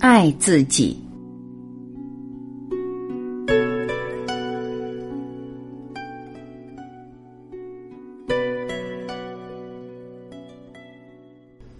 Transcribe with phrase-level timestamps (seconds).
[0.00, 0.98] 爱自己，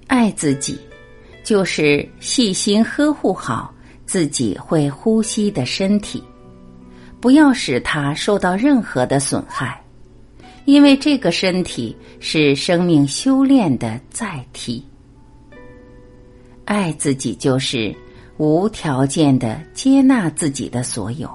[0.07, 0.79] 爱自己，
[1.43, 6.23] 就是细心呵护好自己会呼吸的身体，
[7.21, 9.83] 不要使它受到任何的损害，
[10.67, 14.85] 因为这个身体是生命修炼的载体。
[16.67, 17.93] 爱自己，就是
[18.41, 21.31] 无条件的接纳自己的所有，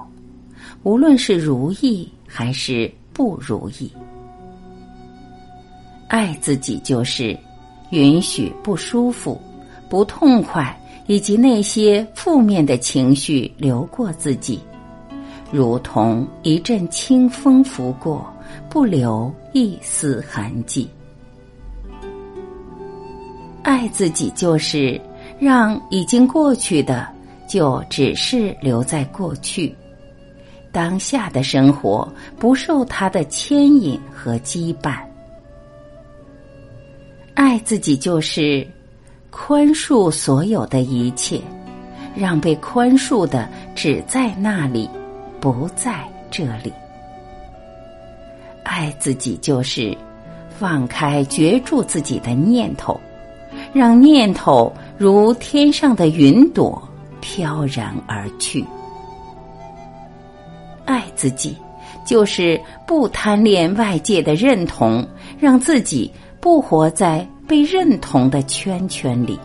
[0.81, 3.93] 无论是如意还是不如意。
[6.07, 7.37] 爱自己，就是
[7.91, 9.39] 允许不舒服、
[9.87, 14.59] 不痛快以及那些负面的情绪流过自己，
[15.51, 18.25] 如同一阵清风拂过，
[18.67, 20.89] 不留一丝痕迹。
[23.61, 24.99] 爱自己，就是。
[25.37, 27.07] 让已经过去的
[27.47, 29.75] 就只是留在过去，
[30.71, 32.07] 当下的生活
[32.39, 34.97] 不受他的牵引和羁绊。
[37.33, 38.65] 爱自己就是
[39.29, 41.41] 宽恕所有的一切，
[42.15, 44.89] 让被宽恕的只在那里，
[45.41, 46.71] 不在这里。
[48.63, 49.95] 爱自己就是
[50.57, 52.99] 放开绝住自己的念头。
[53.73, 56.81] 让念头如天上的云朵
[57.19, 58.65] 飘然而去。
[60.85, 61.57] 爱自己，
[62.05, 65.05] 就是不贪恋外界的认同，
[65.39, 69.39] 让自己不活在被认同的圈圈里。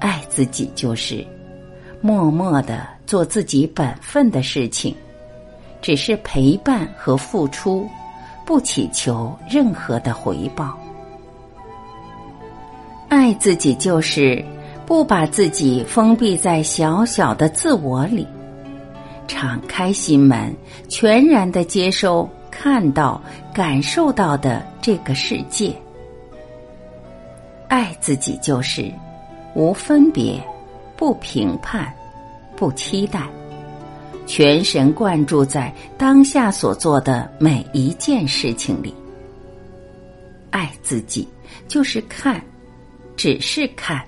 [0.00, 1.24] 爱自己，就是
[2.00, 4.94] 默默的做自己本分的事情，
[5.80, 7.88] 只是陪伴和付出，
[8.44, 10.78] 不祈求任何的回报。
[13.14, 14.44] 爱自己就是
[14.84, 18.26] 不把自己封闭在小小的自我里，
[19.28, 20.52] 敞开心门，
[20.88, 23.22] 全然的接收看到、
[23.52, 25.72] 感受到的这个世界。
[27.68, 28.92] 爱自己就是
[29.54, 30.42] 无分别、
[30.96, 31.90] 不评判、
[32.56, 33.22] 不期待，
[34.26, 38.92] 全神贯注在当下所做的每一件事情里。
[40.50, 41.28] 爱自己
[41.68, 42.42] 就是看。
[43.16, 44.04] 只是看，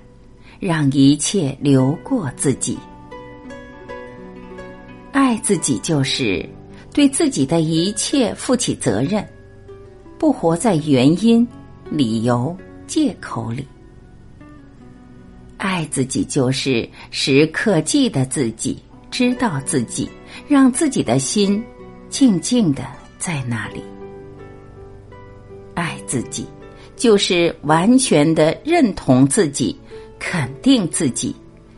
[0.59, 2.77] 让一切流过自己。
[5.11, 6.47] 爱自己就是
[6.93, 9.27] 对自己的一切负起责任，
[10.17, 11.47] 不活在原因、
[11.89, 13.67] 理由、借口里。
[15.57, 18.77] 爱自己就是时刻记得自己，
[19.09, 20.07] 知道自己，
[20.47, 21.63] 让自己的心
[22.09, 22.85] 静静的
[23.17, 23.81] 在那里。
[25.73, 26.45] 爱自己。
[26.97, 29.73] 就是完全的认同自己，
[30.19, 31.33] 肯定自己，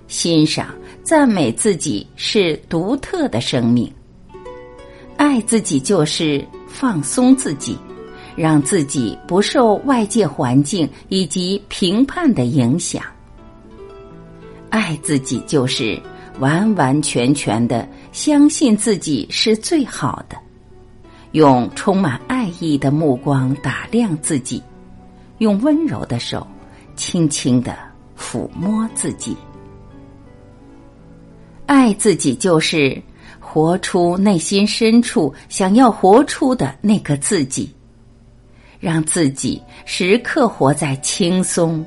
[0.08, 3.92] 欣赏、赞美自己是独特的生命。
[5.18, 7.78] 爱自己就是放松自己，
[8.38, 13.04] 让自己不受外界环境以及评判的影响。
[14.70, 16.02] 爱自己就是
[16.40, 20.38] 完完全全的相信自己是最好的，
[21.34, 24.64] 用充满爱意的目光打量自己。
[25.40, 26.46] 用温柔的手，
[26.96, 27.78] 轻轻的
[28.18, 29.36] 抚摸自己。
[31.66, 33.02] 爱自己，就是
[33.40, 37.74] 活出内心深处想要活出的那个自己，
[38.80, 41.86] 让自己时刻活在轻松、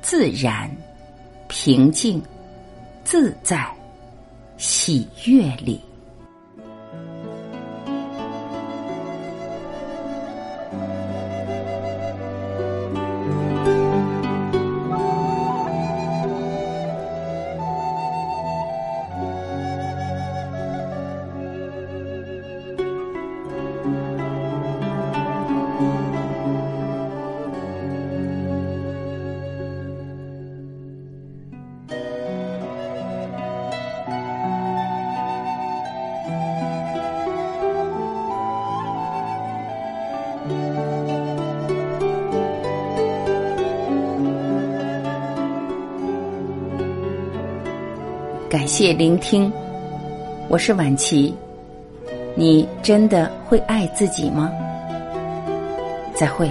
[0.00, 0.70] 自然、
[1.48, 2.22] 平静、
[3.04, 3.66] 自在、
[4.58, 5.80] 喜悦里。
[48.52, 49.50] 感谢聆听，
[50.50, 51.34] 我是晚琪。
[52.34, 54.52] 你真的会爱自己吗？
[56.14, 56.50] 再会。